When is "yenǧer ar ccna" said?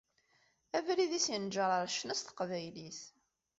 1.31-2.15